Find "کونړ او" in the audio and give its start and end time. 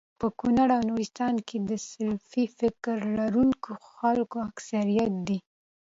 0.39-0.81